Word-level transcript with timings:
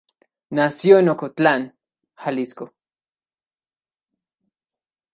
Nació 0.49 0.97
en 0.97 1.09
Ocotlán, 1.09 1.77
Jalisco. 2.15 2.73